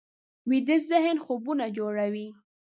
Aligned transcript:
ویده 0.49 0.77
ذهن 0.89 1.17
خوبونه 1.25 1.65
جوړوي 1.77 2.27